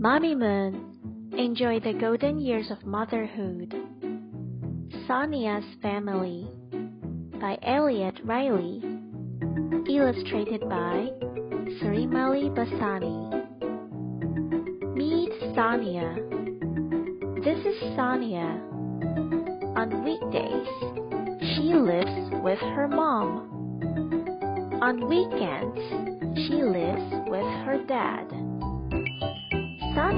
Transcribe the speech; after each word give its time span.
Mamimoon, 0.00 1.34
enjoy 1.38 1.78
the 1.78 1.92
golden 1.92 2.38
years 2.38 2.70
of 2.70 2.86
motherhood. 2.86 3.74
Sonya's 5.06 5.64
Family 5.82 6.48
by 7.38 7.58
Elliot 7.62 8.18
Riley. 8.24 8.82
Illustrated 9.90 10.62
by 10.62 11.10
Srimalie 11.76 12.48
Bassani. 12.48 13.44
Meet 14.96 15.32
Sonya. 15.54 16.14
This 17.44 17.58
is 17.66 17.78
Sonya. 17.94 18.58
On 19.76 20.02
weekdays, 20.02 21.52
she 21.56 21.74
lives 21.74 22.42
with 22.42 22.58
her 22.58 22.88
mom. 22.88 23.50
On 24.80 25.06
weekends, 25.10 25.78
she 26.48 26.54
lives 26.54 27.28
with 27.28 27.44
her 27.66 27.84
dad. 27.86 28.49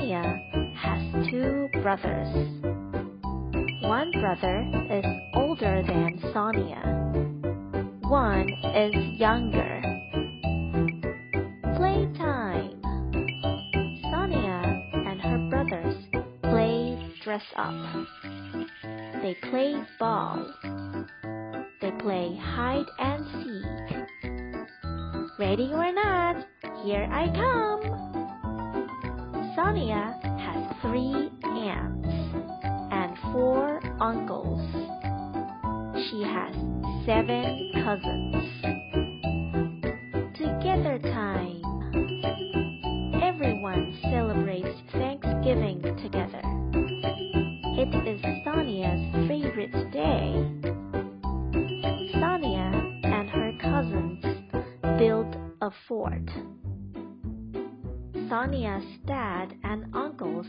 Sonya 0.02 0.74
has 0.74 1.30
two 1.30 1.68
brothers. 1.80 2.34
One 3.82 4.10
brother 4.20 4.66
is 4.90 5.04
older 5.32 5.80
than 5.86 6.18
Sonya. 6.32 6.82
One 8.08 8.48
is 8.74 9.20
younger. 9.20 9.80
Playtime. 11.76 12.82
Sonya 14.10 14.62
and 15.06 15.20
her 15.20 15.48
brothers 15.48 15.94
play 16.42 16.98
dress 17.22 17.44
up. 17.54 18.06
They 19.22 19.36
play 19.50 19.80
ball. 20.00 20.52
They 21.80 21.92
play 22.00 22.36
hide 22.42 22.90
and 22.98 23.24
seek. 23.44 24.02
Ready 25.38 25.70
or 25.72 25.92
not, 25.92 26.44
here 26.82 27.08
I 27.08 27.28
come. 27.36 28.21
Sonya 29.54 30.18
has 30.22 30.76
three 30.80 31.30
aunts 31.44 32.08
and 32.90 33.18
four 33.32 33.80
uncles. 34.00 34.62
She 36.08 36.22
has 36.22 36.54
seven 37.04 37.70
cousins. 37.84 38.34
Together 40.36 40.98
time. 40.98 41.60
Everyone 43.22 43.98
celebrates 44.04 44.80
Thanksgiving 44.92 45.82
together. 46.02 46.40
It 47.76 48.08
is 48.08 48.22
Sonya's 48.44 49.28
favorite 49.28 49.92
day. 49.92 50.32
Sonya 52.14 52.70
and 53.04 53.28
her 53.28 53.52
cousins 53.60 54.24
build 54.98 55.36
a 55.60 55.70
fort. 55.88 56.30
Sonya's 58.32 58.86
dad 59.04 59.54
and 59.62 59.94
uncles 59.94 60.46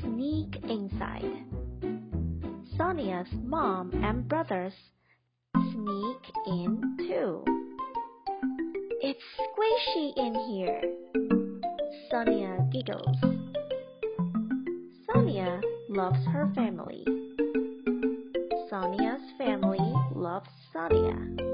sneak 0.00 0.56
inside. 0.70 1.44
Sonya's 2.78 3.28
mom 3.44 3.90
and 4.02 4.26
brothers 4.26 4.72
sneak 5.52 6.32
in 6.46 6.96
too. 6.96 7.44
It's 9.02 9.20
squishy 9.36 10.16
in 10.16 10.34
here. 10.48 10.80
Sonya 12.10 12.66
giggles. 12.72 13.18
Sonya 15.12 15.60
loves 15.90 16.24
her 16.32 16.50
family. 16.54 17.04
Sonya's 18.70 19.20
family 19.36 19.92
loves 20.14 20.48
Sonya. 20.72 21.49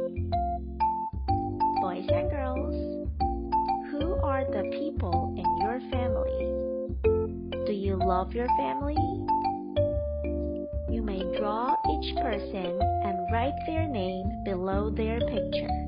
Love 8.06 8.32
your 8.32 8.46
family? 8.56 8.94
You 10.88 11.02
may 11.02 11.18
draw 11.36 11.74
each 11.90 12.14
person 12.14 12.80
and 12.80 13.32
write 13.32 13.58
their 13.66 13.88
name 13.88 14.44
below 14.44 14.90
their 14.90 15.18
picture. 15.18 15.85